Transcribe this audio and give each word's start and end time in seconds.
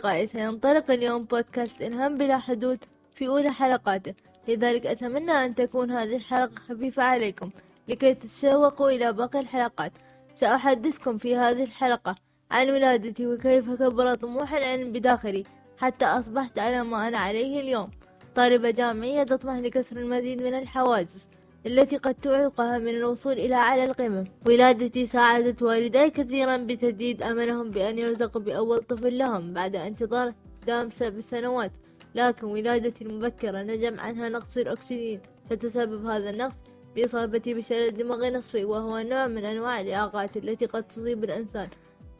أصدقائي 0.00 0.26
سينطلق 0.26 0.90
اليوم 0.90 1.24
بودكاست 1.24 1.82
إلهام 1.82 2.18
بلا 2.18 2.38
حدود 2.38 2.78
في 3.14 3.28
أولى 3.28 3.52
حلقاته. 3.52 4.14
لذلك 4.48 4.86
أتمنى 4.86 5.32
أن 5.32 5.54
تكون 5.54 5.90
هذه 5.90 6.16
الحلقة 6.16 6.54
خفيفة 6.68 7.02
عليكم 7.02 7.50
لكي 7.88 8.14
تتشوقوا 8.14 8.90
إلى 8.90 9.12
باقي 9.12 9.40
الحلقات. 9.40 9.92
سأحدثكم 10.34 11.18
في 11.18 11.36
هذه 11.36 11.64
الحلقة 11.64 12.14
عن 12.50 12.70
ولادتي 12.70 13.26
وكيف 13.26 13.70
كبر 13.70 14.14
طموح 14.14 14.54
العلم 14.54 14.92
بداخلي 14.92 15.44
حتى 15.78 16.04
أصبحت 16.04 16.58
على 16.58 16.84
ما 16.84 17.08
أنا 17.08 17.18
عليه 17.18 17.60
اليوم. 17.60 17.90
طالبة 18.34 18.70
جامعية 18.70 19.22
تطمح 19.22 19.54
لكسر 19.54 19.96
المزيد 19.96 20.42
من 20.42 20.54
الحواجز. 20.54 21.28
التي 21.66 21.96
قد 21.96 22.14
تعيقها 22.14 22.78
من 22.78 22.88
الوصول 22.88 23.32
إلى 23.32 23.54
أعلى 23.54 23.84
القمم. 23.84 24.24
ولادتي 24.46 25.06
ساعدت 25.06 25.62
والدي 25.62 26.10
كثيرا 26.10 26.56
بتجديد 26.56 27.22
أملهم 27.22 27.70
بأن 27.70 27.98
يرزقوا 27.98 28.40
بأول 28.40 28.78
طفل 28.78 29.18
لهم 29.18 29.52
بعد 29.52 29.76
انتظار 29.76 30.34
دام 30.66 30.90
سبع 30.90 31.20
سنوات. 31.20 31.72
لكن 32.14 32.46
ولادتي 32.46 33.04
المبكرة 33.04 33.62
نجم 33.62 34.00
عنها 34.00 34.28
نقص 34.28 34.56
الأكسجين 34.56 35.20
فتسبب 35.50 36.06
هذا 36.06 36.30
النقص 36.30 36.56
بإصابتي 36.96 37.54
بشلل 37.54 37.96
دماغ 37.96 38.28
نصفي 38.28 38.64
وهو 38.64 38.98
نوع 38.98 39.26
من 39.26 39.44
أنواع 39.44 39.80
الإعاقات 39.80 40.36
التي 40.36 40.66
قد 40.66 40.82
تصيب 40.88 41.24
الإنسان 41.24 41.68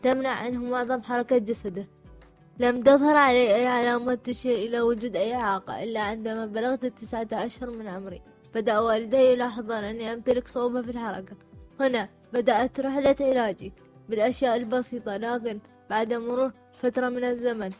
تمنع 0.02 0.30
عنه 0.30 0.64
معظم 0.64 1.02
حركة 1.02 1.38
جسده. 1.38 1.86
لم 2.58 2.82
تظهر 2.82 3.16
علي 3.16 3.54
أي 3.54 3.66
علامات 3.66 4.26
تشير 4.26 4.54
إلى 4.54 4.80
وجود 4.80 5.16
أي 5.16 5.34
إعاقة 5.34 5.84
إلا 5.84 6.00
عندما 6.00 6.46
بلغت 6.46 6.84
التسعة 6.84 7.28
أشهر 7.32 7.70
من 7.70 7.86
عمري. 7.88 8.22
بدأ 8.54 8.78
والدي 8.78 9.16
يلاحظون 9.16 9.84
أني 9.84 10.12
أمتلك 10.12 10.48
صعوبة 10.48 10.82
في 10.82 10.90
الحركة. 10.90 11.36
هنا 11.80 12.08
بدأت 12.32 12.80
رحلة 12.80 13.16
علاجي 13.20 13.72
بالأشياء 14.08 14.56
البسيطة 14.56 15.16
لكن 15.16 15.58
بعد 15.90 16.12
مرور 16.12 16.52
فترة 16.72 17.08
من 17.08 17.24
الزمن 17.24 17.70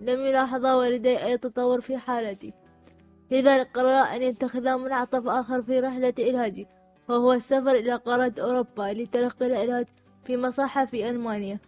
لم 0.00 0.26
يلاحظا 0.26 0.74
والدي 0.74 1.24
أي 1.24 1.38
تطور 1.38 1.80
في 1.80 1.98
حالتي. 1.98 2.52
لذلك 3.30 3.68
قرر 3.74 4.02
أن 4.16 4.22
يتخذا 4.22 4.76
منعطف 4.76 5.26
آخر 5.26 5.62
في 5.62 5.80
رحلة 5.80 6.14
علاجي 6.18 6.66
وهو 7.08 7.32
السفر 7.32 7.70
إلى 7.70 7.96
قارة 7.96 8.32
أوروبا 8.40 8.92
لتلقي 8.92 9.46
العلاج 9.46 9.86
في 10.24 10.36
مصحة 10.36 10.84
في 10.84 11.10
ألمانيا 11.10 11.58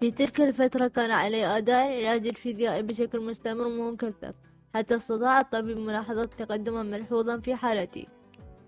في 0.00 0.10
تلك 0.10 0.40
الفترة 0.40 0.88
كان 0.88 1.10
علي 1.10 1.46
أداء 1.46 1.86
العلاج 1.86 2.26
الفيزيائي 2.26 2.82
بشكل 2.82 3.20
مستمر 3.20 3.66
ومكثف 3.66 4.34
حتى 4.74 4.96
استطاع 4.96 5.38
الطبيب 5.38 5.78
ملاحظة 5.78 6.24
تقدما 6.24 6.82
ملحوظا 6.82 7.38
في 7.38 7.54
حالتي. 7.54 8.08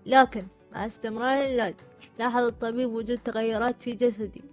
لكن 0.05 0.47
مع 0.71 0.85
استمرار 0.85 1.37
العلاج 1.37 1.75
لاحظ 2.19 2.43
الطبيب 2.43 2.89
وجود 2.89 3.17
تغيرات 3.17 3.81
في 3.81 3.91
جسدي. 3.91 4.43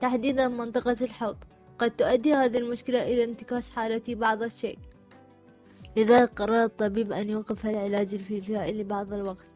تحديدا 0.00 0.48
منطقة 0.48 0.96
الحوض. 1.00 1.36
قد 1.78 1.90
تؤدي 1.90 2.34
هذه 2.34 2.58
المشكلة 2.58 3.02
إلى 3.02 3.24
انتكاس 3.24 3.70
حالتي 3.70 4.14
بعض 4.14 4.42
الشيء. 4.42 4.78
لذلك 5.96 6.40
قرر 6.40 6.64
الطبيب 6.64 7.12
أن 7.12 7.30
يوقف 7.30 7.66
العلاج 7.66 8.14
الفيزيائي 8.14 8.72
لبعض 8.72 9.12
الوقت 9.12 9.46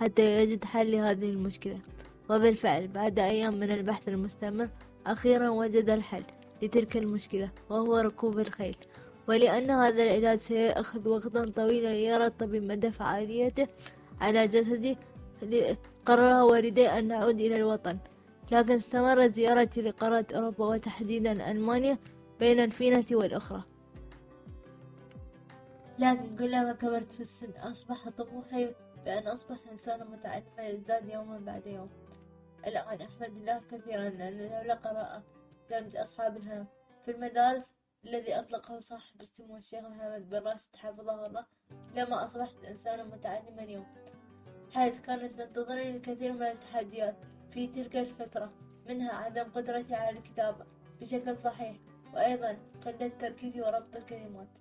حتى 0.00 0.42
يجد 0.42 0.64
حل 0.64 0.92
لهذه 0.92 1.30
المشكلة. 1.30 1.78
وبالفعل 2.30 2.88
بعد 2.88 3.18
أيام 3.18 3.54
من 3.54 3.70
البحث 3.70 4.08
المستمر 4.08 4.68
أخيرا 5.06 5.48
وجد 5.48 5.90
الحل 5.90 6.24
لتلك 6.62 6.96
المشكلة 6.96 7.50
وهو 7.70 7.96
ركوب 7.96 8.38
الخيل. 8.38 8.76
ولأن 9.28 9.70
هذا 9.70 10.02
العلاج 10.02 10.38
سيأخذ 10.38 11.08
وقتا 11.08 11.52
طويلا 11.56 11.88
ليرى 11.88 12.26
الطبيب 12.26 12.62
مدى 12.62 12.90
فعاليته 12.90 13.66
على 14.20 14.46
جسدي 14.46 14.98
قرر 16.06 16.42
والدي 16.42 16.88
أن 16.88 17.08
نعود 17.08 17.40
إلى 17.40 17.56
الوطن. 17.56 17.98
لكن 18.52 18.74
استمرت 18.74 19.34
زيارتي 19.34 19.82
لقارة 19.82 20.26
أوروبا 20.34 20.66
وتحديدا 20.66 21.50
ألمانيا 21.50 21.98
بين 22.40 22.60
الفينة 22.60 23.04
والأخرى. 23.12 23.62
لكن 25.98 26.36
كلما 26.36 26.72
كبرت 26.72 27.12
في 27.12 27.20
السن 27.20 27.50
أصبح 27.50 28.08
طموحي 28.08 28.74
بأن 29.04 29.28
أصبح 29.28 29.56
إنسانا 29.72 30.04
متعلما 30.04 30.68
يزداد 30.68 31.08
يوما 31.08 31.38
بعد 31.38 31.66
يوم. 31.66 31.90
الآن 32.66 33.00
أحمد 33.00 33.36
الله 33.36 33.60
كثيرا 33.70 34.08
لأن 34.08 34.38
لولا 34.38 34.74
قراءة 34.74 35.22
دمج 35.70 35.96
أصحاب 35.96 36.36
الهم 36.36 36.66
في 37.04 37.10
المدارس 37.10 37.75
الذي 38.06 38.38
أطلقه 38.38 38.78
صاحب 38.78 39.20
السمو 39.20 39.56
الشيخ 39.56 39.84
محمد 39.84 40.30
بن 40.30 40.38
راشد 40.38 40.76
حفظه 40.76 41.26
الله 41.26 41.44
لما 41.94 42.26
أصبحت 42.26 42.64
إنسانا 42.64 43.04
متعلما 43.04 43.62
اليوم. 43.62 43.86
حيث 44.74 45.00
كانت 45.00 45.38
تنتظرني 45.40 45.90
الكثير 45.96 46.32
من 46.32 46.42
التحديات 46.42 47.16
في 47.50 47.66
تلك 47.66 47.96
الفترة 47.96 48.52
منها 48.88 49.12
عدم 49.12 49.44
قدرتي 49.44 49.94
على 49.94 50.18
الكتابة 50.18 50.64
بشكل 51.00 51.36
صحيح 51.36 51.76
وأيضا 52.14 52.58
قلة 52.84 53.08
تركيزي 53.08 53.60
وربط 53.60 53.96
الكلمات. 53.96 54.58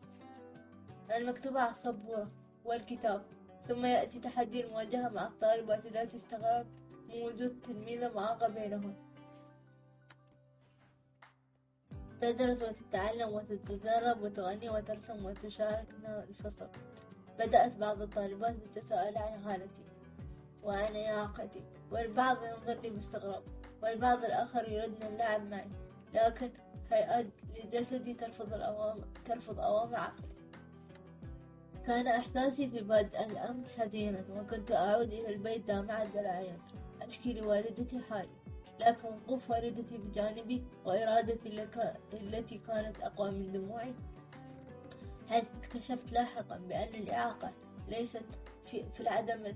المكتوبة 1.15 1.61
على 1.61 1.71
السبورة 1.71 2.27
والكتاب 2.65 3.25
ثم 3.67 3.85
يأتي 3.85 4.19
تحدي 4.19 4.65
المواجهة 4.65 5.09
مع 5.09 5.27
الطالبات 5.27 5.85
التي 5.85 6.17
استغربت 6.17 6.67
من 7.09 7.21
وجود 7.21 7.61
تلميذة 7.61 8.13
معاقة 8.15 8.47
بينهن. 8.47 8.95
تدرس 12.21 12.61
وتتعلم 12.61 13.33
وتتدرب 13.33 14.21
وتغني 14.21 14.69
وترسم 14.69 15.25
وتشارك 15.25 15.87
الفصل. 16.29 16.67
بدأت 17.39 17.75
بعض 17.75 18.01
الطالبات 18.01 18.55
بالتساؤل 18.55 19.17
عن 19.17 19.39
حالتي 19.45 19.81
وعن 20.63 20.95
إعاقتي 20.95 21.63
والبعض 21.91 22.37
ينظر 22.43 22.81
لي 22.81 22.89
باستغراب 22.89 23.43
والبعض 23.83 24.25
الآخر 24.25 24.69
يردن 24.69 25.07
اللعب 25.07 25.49
معي. 25.49 25.69
لكن 26.13 26.49
هيئات 26.91 27.25
جسدي 27.73 28.13
ترفض 28.13 28.53
الأوامر 28.53 29.07
ترفض 29.25 29.59
أوامر 29.59 29.95
عقلي. 29.95 30.27
كان 31.87 32.07
إحساسي 32.07 32.69
في 32.69 32.81
بدء 32.81 33.25
الأمر 33.25 33.69
حزينا 33.77 34.25
وكنت 34.29 34.71
أعود 34.71 35.13
إلى 35.13 35.29
البيت 35.29 35.67
دامعة 35.67 36.03
الأعين 36.03 36.59
أشكي 37.01 37.33
لوالدتي 37.33 37.99
حالي. 37.99 38.29
لكن 38.79 39.07
وقوف 39.07 39.49
والدتي 39.49 39.97
بجانبي 39.97 40.63
وإرادتي 40.85 41.67
التي 42.13 42.57
كانت 42.57 42.99
أقوى 43.01 43.31
من 43.31 43.51
دموعي. 43.51 43.93
حيث 45.29 45.43
اكتشفت 45.55 46.11
لاحقا 46.11 46.57
بأن 46.57 46.95
الإعاقة 46.95 47.51
ليست 47.87 48.39
في, 48.65 48.85
في 48.93 49.01
العدم 49.01 49.53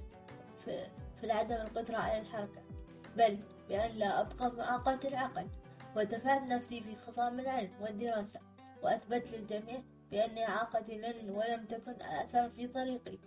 في, 0.59 0.77
في 1.17 1.23
العدم 1.23 1.55
القدرة 1.55 1.97
على 1.97 2.19
الحركة 2.19 2.61
بل 3.17 3.39
بأن 3.69 3.91
لا 3.91 4.21
أبقى 4.21 4.51
معاقة 4.51 5.07
العقل 5.07 5.47
ودفعت 5.95 6.41
نفسي 6.41 6.81
في 6.81 6.95
خصام 6.95 7.39
العلم 7.39 7.71
والدراسة 7.81 8.39
وأثبت 8.83 9.33
للجميع 9.33 9.81
بأن 10.11 10.37
إعاقتي 10.37 10.97
لن 10.97 11.29
ولم 11.29 11.65
تكن 11.65 12.01
أثر 12.01 12.49
في 12.49 12.67
طريقي. 12.67 13.17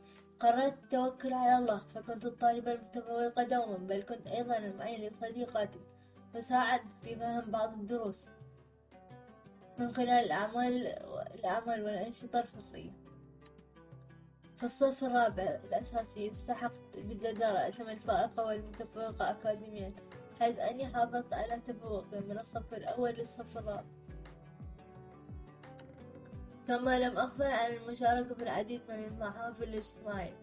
قررت 0.42 0.72
التوكل 0.72 1.32
على 1.32 1.58
الله 1.58 1.78
فكنت 1.78 2.24
الطالبة 2.24 2.72
المتفوقة 2.72 3.42
دوما 3.42 3.76
بل 3.76 4.02
كنت 4.02 4.26
أيضا 4.26 4.58
المعين 4.58 5.06
لصديقاتي 5.06 5.80
وساعد 6.34 6.80
في 7.02 7.16
فهم 7.16 7.50
بعض 7.50 7.72
الدروس 7.72 8.26
من 9.78 9.94
خلال 9.94 10.08
الأعمال 10.24 10.86
الأعمال 11.34 11.82
والأنشطة 11.82 12.40
الفصلية 12.40 12.90
في 14.56 14.62
الصف 14.62 15.04
الرابع 15.04 15.42
الأساسي 15.42 16.28
استحقت 16.28 16.98
بالجدارة 16.98 17.68
اسم 17.68 17.88
الفائقة 17.88 18.44
والمتفوقة 18.44 19.30
أكاديميا 19.30 19.88
حيث 20.40 20.58
أني 20.58 20.86
حافظت 20.86 21.34
على 21.34 21.60
تفوقي 21.66 22.20
من 22.20 22.38
الصف 22.38 22.74
الأول 22.74 23.10
للصف 23.10 23.58
الرابع. 23.58 23.84
كما 26.68 26.98
لم 26.98 27.18
أغفل 27.18 27.42
عن 27.50 27.72
المشاركة 27.72 28.34
في 28.34 28.42
العديد 28.42 28.80
من 28.88 29.04
المحافل 29.04 29.62
الإجتماعية 29.64 30.36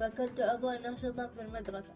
فكنت 0.00 0.40
عضوا 0.40 0.78
ناشطا 0.78 1.26
في 1.26 1.40
المدرسة 1.40 1.94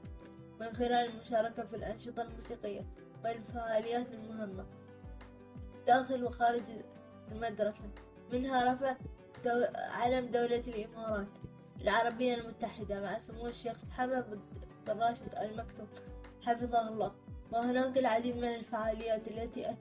من 0.61 0.73
خلال 0.77 1.11
المشاركة 1.11 1.65
في 1.65 1.77
الأنشطة 1.77 2.23
الموسيقية 2.23 2.87
والفعاليات 3.25 4.15
المهمة 4.15 4.67
داخل 5.87 6.25
وخارج 6.25 6.63
المدرسة 7.33 7.85
منها 8.33 8.73
رفع 8.73 8.97
دو... 9.45 9.65
علم 9.75 10.27
دولة 10.27 10.63
الإمارات 10.69 11.29
العربية 11.81 12.35
المتحدة 12.35 13.01
مع 13.01 13.19
سمو 13.19 13.47
الشيخ 13.47 13.85
محمد 13.85 14.41
بن 14.87 15.01
راشد 15.01 15.35
المكتوم 15.43 15.87
حفظه 16.47 16.89
الله. 16.89 17.15
وهناك 17.53 17.99
العديد 17.99 18.37
من 18.37 18.55
الفعاليات 18.55 19.29
التي 19.29 19.77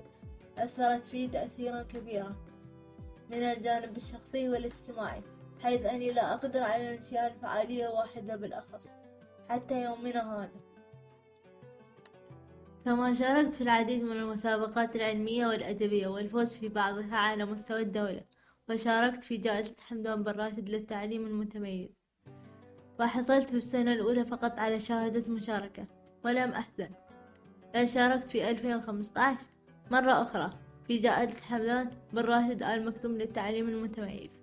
أثرت 0.58 1.06
في 1.06 1.28
تأثيرا 1.28 1.84
كبيرا. 1.84 2.36
من 3.30 3.44
الجانب 3.44 3.96
الشخصي 3.98 4.50
والاجتماعي 4.50 5.22
حيث 5.64 5.86
أني 5.86 6.12
لا 6.12 6.34
أقدر 6.34 6.64
على 6.64 6.98
نسيان 6.98 7.32
فعالية 7.42 7.88
واحدة 7.88 8.36
بالأخص 8.36 8.88
حتى 9.50 9.84
يومنا 9.84 10.40
هذا. 10.40 10.68
كما 12.86 13.14
شاركت 13.14 13.54
في 13.54 13.62
العديد 13.62 14.04
من 14.04 14.18
المسابقات 14.18 14.96
العلمية 14.96 15.48
والأدبية 15.48 16.08
والفوز 16.08 16.54
في 16.54 16.68
بعضها 16.68 17.18
على 17.18 17.46
مستوى 17.46 17.82
الدولة 17.82 18.22
وشاركت 18.70 19.24
في 19.24 19.38
جائزة 19.38 19.76
حمدان 19.80 20.24
بن 20.24 20.32
راشد 20.32 20.70
للتعليم 20.70 21.26
المتميز. 21.28 21.90
وحصلت 23.00 23.50
في 23.50 23.58
السنة 23.58 23.94
الأولى 23.94 24.26
فقط 24.26 24.60
على 24.60 24.80
شهادة 24.80 25.32
مشاركة 25.32 25.88
ولم 26.26 26.52
أحزن. 26.52 26.90
بل 27.74 27.90
شاركت 27.90 28.28
في 28.28 28.50
2015 28.50 29.38
مرة 29.92 30.22
أخرى. 30.22 30.50
في 30.88 30.98
جائزة 30.98 31.42
حمدان 31.42 31.90
بن 32.14 32.22
راشد 32.22 32.64
آل 32.64 32.86
مكتوم 32.86 33.12
للتعليم 33.12 33.70
المتميز. 33.70 34.40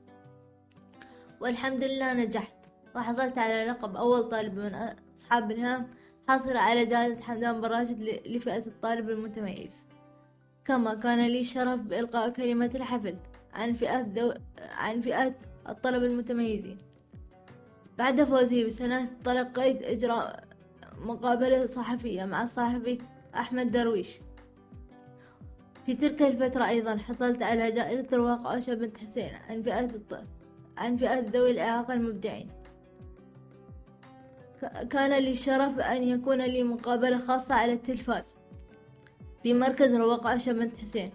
والحمد 1.41 1.85
لله 1.85 2.13
نجحت. 2.13 2.55
وحصلت 2.97 3.39
على 3.39 3.65
لقب 3.65 3.97
أول 3.97 4.29
طالب 4.29 4.59
من 4.59 4.75
أصحاب 5.17 5.51
الهام. 5.51 5.87
حاصلة 6.29 6.61
على 6.61 6.87
جائزة 6.87 7.23
حمدان 7.23 7.61
بن 7.61 7.67
راشد 7.67 8.03
لفئة 8.27 8.67
الطالب 8.67 9.11
المتميز. 9.11 9.87
كما 10.65 10.95
كان 10.95 11.27
لي 11.27 11.41
الشرف 11.41 11.81
بإلقاء 11.81 12.31
كلمة 12.31 12.71
الحفل 12.75 13.17
عن 13.53 13.73
فئة 13.73 14.01
دو... 14.01 14.33
عن 14.71 15.01
فئة 15.01 15.35
الطلبة 15.69 16.07
المتميزين. 16.07 16.79
بعد 17.99 18.25
فوزي 18.25 18.65
بسنة 18.65 19.11
تلقيت 19.25 19.83
إجراء 19.83 20.45
مقابلة 20.99 21.67
صحفية 21.67 22.25
مع 22.25 22.43
الصحفي 22.43 22.99
أحمد 23.35 23.71
درويش. 23.71 24.19
في 25.87 25.95
تلك 25.95 26.23
الفترة 26.23 26.69
أيضا 26.69 26.97
حصلت 26.97 27.43
على 27.43 27.73
جائزة 27.73 28.07
الواقع 28.13 28.55
أوشا 28.55 28.75
بنت 28.75 28.99
حسين 28.99 29.31
عن 29.49 29.63
فئة. 29.63 29.91
عن 30.77 30.97
فئة 30.97 31.21
ذوي 31.21 31.51
الإعاقة 31.51 31.95
المبدعين 31.95 32.49
كان 34.91 35.11
لي 35.23 35.33
الشرف 35.33 35.79
أن 35.79 36.03
يكون 36.03 36.43
لي 36.43 36.63
مقابلة 36.63 37.19
خاصة 37.19 37.55
على 37.55 37.73
التلفاز 37.73 38.39
في 39.43 39.55
مركز 39.55 39.95
رواق 39.95 40.27
عشا 40.27 40.53
بنت 40.53 40.77
حسين 40.77 41.13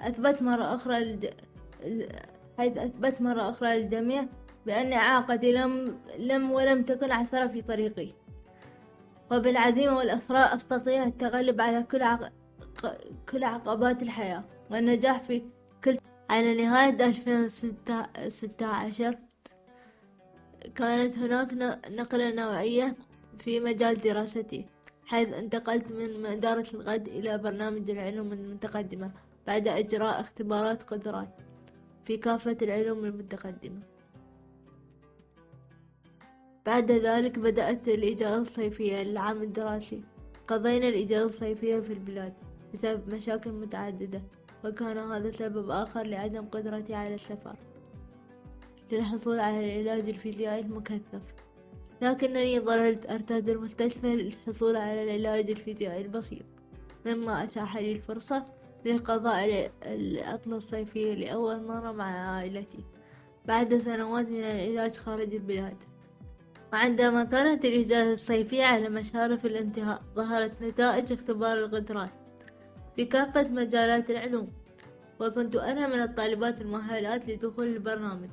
أثبت 0.00 0.42
مرة 0.42 0.74
أخرى 0.74 1.04
للج... 1.04 1.26
حيث 2.58 2.78
أثبت 2.78 3.22
مرة 3.22 3.50
أخرى 3.50 3.78
للجميع 3.82 4.26
بأن 4.66 4.92
إعاقتي 4.92 5.52
لم 5.52 5.98
لم 6.18 6.50
ولم 6.50 6.82
تكن 6.82 7.12
عثرة 7.12 7.46
في 7.46 7.62
طريقي 7.62 8.08
وبالعزيمة 9.30 9.96
والإصرار 9.96 10.56
أستطيع 10.56 11.04
التغلب 11.04 11.60
على 11.60 11.82
كل 11.82 12.02
عق... 12.02 12.32
كل 13.32 13.44
عقبات 13.44 14.02
الحياة 14.02 14.44
والنجاح 14.70 15.22
في 15.22 15.42
كل 15.84 15.98
على 16.30 16.54
نهاية 16.54 17.06
2016 17.06 19.18
كانت 20.74 21.18
هناك 21.18 21.52
نقلة 21.90 22.34
نوعية 22.34 22.96
في 23.38 23.60
مجال 23.60 23.94
دراستي 23.94 24.66
حيث 25.06 25.28
انتقلت 25.28 25.92
من 25.92 26.22
مدارة 26.22 26.66
الغد 26.74 27.08
إلى 27.08 27.38
برنامج 27.38 27.90
العلوم 27.90 28.32
المتقدمة 28.32 29.10
بعد 29.46 29.68
إجراء 29.68 30.20
اختبارات 30.20 30.82
قدرات 30.82 31.28
في 32.04 32.16
كافة 32.16 32.56
العلوم 32.62 33.04
المتقدمة. 33.04 33.80
بعد 36.66 36.92
ذلك 36.92 37.38
بدأت 37.38 37.88
الإجازة 37.88 38.38
الصيفية 38.38 39.02
للعام 39.02 39.42
الدراسي 39.42 40.02
قضينا 40.48 40.88
الإجازة 40.88 41.24
الصيفية 41.24 41.80
في 41.80 41.92
البلاد. 41.92 42.32
بسبب 42.74 43.14
مشاكل 43.14 43.50
متعددة 43.50 44.22
وكان 44.64 44.98
هذا 44.98 45.30
سبب 45.30 45.70
آخر 45.70 46.02
لعدم 46.02 46.44
قدرتي 46.44 46.94
على 46.94 47.14
السفر. 47.14 47.56
للحصول 48.92 49.40
على 49.40 49.80
العلاج 49.80 50.08
الفيزيائي 50.08 50.60
المكثف. 50.60 51.22
لكنني 52.02 52.60
ظللت 52.60 53.10
أرتاد 53.10 53.48
المستشفى 53.48 54.16
للحصول 54.16 54.76
على 54.76 55.02
العلاج 55.04 55.50
الفيزيائي 55.50 56.02
البسيط. 56.02 56.44
مما 57.06 57.42
أتاح 57.42 57.76
لي 57.76 57.92
الفرصة 57.92 58.44
لقضاء 58.84 59.70
العطلة 59.86 60.56
الصيفية 60.56 61.14
لأول 61.14 61.62
مرة 61.62 61.92
مع 61.92 62.36
عائلتي. 62.36 62.84
بعد 63.44 63.78
سنوات 63.78 64.28
من 64.28 64.38
العلاج 64.38 64.96
خارج 64.96 65.34
البلاد. 65.34 65.76
وعندما 66.72 67.24
كانت 67.24 67.64
الإجازة 67.64 68.12
الصيفية 68.12 68.64
على 68.64 68.88
مشارف 68.88 69.46
الانتهاء 69.46 70.02
ظهرت 70.14 70.62
نتائج 70.62 71.12
اختبار 71.12 71.58
القدرات 71.58 72.10
في 72.98 73.04
كافة 73.04 73.48
مجالات 73.48 74.10
العلوم 74.10 74.52
وكنت 75.20 75.56
أنا 75.56 75.86
من 75.86 76.02
الطالبات 76.02 76.60
المؤهلات 76.60 77.28
لدخول 77.28 77.66
البرنامج. 77.66 78.30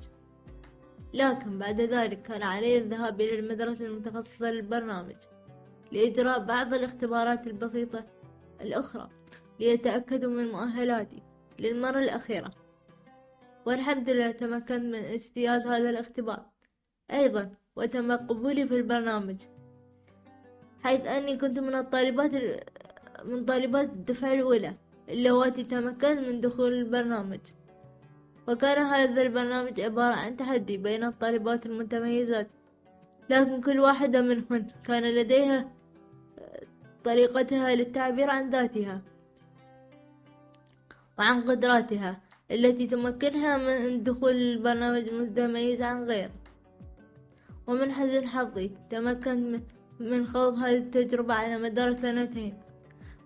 لكن 1.13 1.59
بعد 1.59 1.81
ذلك 1.81 2.21
كان 2.21 2.43
علي 2.43 2.77
الذهاب 2.77 3.21
إلى 3.21 3.39
المدرسة 3.39 3.85
المتخصصة 3.85 4.51
للبرنامج 4.51 5.15
لإجراء 5.91 6.39
بعض 6.39 6.73
الاختبارات 6.73 7.47
البسيطة 7.47 8.05
الأخرى 8.61 9.09
ليتأكدوا 9.59 10.31
من 10.31 10.47
مؤهلاتي 10.47 11.23
للمرة 11.59 11.99
الأخيرة. 11.99 12.51
والحمد 13.65 14.09
لله 14.09 14.31
تمكنت 14.31 14.71
من 14.71 14.95
اجتياز 14.95 15.67
هذا 15.67 15.89
الاختبار 15.89 16.45
أيضا 17.11 17.51
وتم 17.75 18.11
قبولي 18.11 18.67
في 18.67 18.75
البرنامج 18.75 19.37
حيث 20.83 21.07
أني 21.07 21.37
كنت 21.37 21.59
من 21.59 21.75
الطالبات 21.75 22.31
من 23.25 23.45
طالبات 23.45 23.93
الدفعة 23.93 24.33
الأولى 24.33 24.73
اللواتي 25.09 25.63
تمكنت 25.63 26.19
من 26.27 26.41
دخول 26.41 26.73
البرنامج. 26.73 27.39
وكان 28.47 28.81
هذا 28.81 29.21
البرنامج 29.21 29.81
عبارة 29.81 30.15
عن 30.15 30.37
تحدي 30.37 30.77
بين 30.77 31.03
الطالبات 31.03 31.65
المتميزات 31.65 32.47
لكن 33.29 33.61
كل 33.61 33.79
واحدة 33.79 34.21
منهن 34.21 34.67
كان 34.83 35.03
لديها 35.03 35.71
طريقتها 37.03 37.75
للتعبير 37.75 38.29
عن 38.29 38.49
ذاتها 38.49 39.01
وعن 41.19 41.41
قدراتها 41.41 42.21
التي 42.51 42.87
تمكنها 42.87 43.57
من 43.57 44.03
دخول 44.03 44.35
البرنامج 44.35 45.07
المتميز 45.07 45.81
عن 45.81 46.03
غير 46.03 46.29
ومن 47.67 47.91
حزن 47.91 48.27
حظي 48.27 48.71
تمكنت 48.89 49.71
من 49.99 50.27
خوض 50.27 50.53
هذه 50.57 50.77
التجربة 50.77 51.33
على 51.33 51.57
مدار 51.57 51.93
سنتين. 51.93 52.64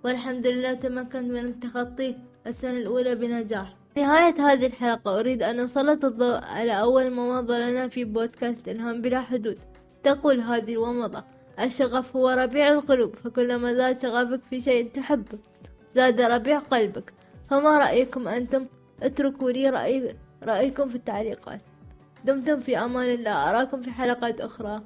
والحمد 0.03 0.47
لله 0.47 0.73
تمكنت 0.73 1.31
من 1.31 1.45
التخطي 1.45 2.15
السنة 2.47 2.71
الأولى 2.71 3.15
بنجاح. 3.15 3.75
نهاية 3.97 4.35
هذه 4.39 4.65
الحلقة 4.65 5.19
أريد 5.19 5.43
أن 5.43 5.59
أسلط 5.59 6.05
الضوء 6.05 6.43
على 6.43 6.79
أول 6.79 7.09
مماضة 7.09 7.57
لنا 7.57 7.87
في 7.87 8.03
بودكاست 8.03 8.67
إلهام 8.67 9.01
بلا 9.01 9.21
حدود. 9.21 9.59
تقول 10.03 10.39
هذه 10.39 10.71
الومضة 10.71 11.23
الشغف 11.59 12.15
هو 12.15 12.29
ربيع 12.29 12.71
القلوب 12.71 13.15
فكلما 13.15 13.73
زاد 13.73 14.01
شغفك 14.01 14.41
في 14.49 14.61
شيء 14.61 14.91
تحبه 14.91 15.37
زاد 15.93 16.21
ربيع 16.21 16.59
قلبك. 16.59 17.13
فما 17.49 17.77
رأيكم 17.77 18.27
أنتم؟ 18.27 18.65
اتركوا 19.03 19.51
لي 19.51 19.69
رأي 19.69 20.15
رأيكم 20.43 20.89
في 20.89 20.95
التعليقات. 20.95 21.61
دمتم 22.25 22.59
في 22.59 22.77
أمان 22.77 23.09
الله 23.09 23.49
أراكم 23.49 23.81
في 23.81 23.91
حلقات 23.91 24.41
أخرى. 24.41 24.81